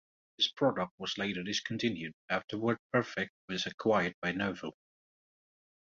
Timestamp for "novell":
4.31-4.71